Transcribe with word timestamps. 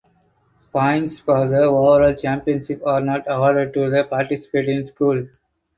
Points 0.71 1.19
for 1.19 1.47
the 1.47 1.57
overall 1.59 2.15
championship 2.15 2.81
are 2.87 3.01
not 3.01 3.25
awarded 3.27 3.71
to 3.75 3.91
the 3.91 4.03
participating 4.03 4.83
schools. 4.87 5.27